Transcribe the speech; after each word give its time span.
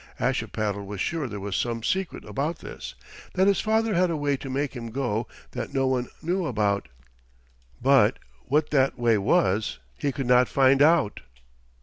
Ashipattle 0.19 0.83
was 0.83 0.99
sure 0.99 1.27
there 1.27 1.39
was 1.39 1.55
some 1.55 1.83
secret 1.83 2.25
about 2.25 2.57
this; 2.57 2.95
that 3.35 3.45
his 3.45 3.61
father 3.61 3.93
had 3.93 4.09
a 4.09 4.17
way 4.17 4.35
to 4.35 4.49
make 4.49 4.75
him 4.75 4.89
go 4.89 5.27
that 5.51 5.75
no 5.75 5.85
one 5.85 6.07
knew 6.23 6.47
about; 6.47 6.87
but 7.79 8.17
what 8.45 8.71
that 8.71 8.97
way 8.97 9.19
was 9.19 9.77
he 9.99 10.11
could 10.11 10.25
not 10.25 10.49
find 10.49 10.81
out. 10.81 11.19